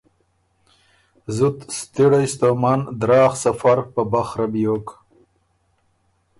زُت 1.35 1.57
ستِړئ 1.79 2.25
ستومن 2.33 2.79
دراغ 3.01 3.31
سفر 3.43 3.77
په 3.93 4.01
بخره 4.11 4.45
بیوک۔ 4.53 4.87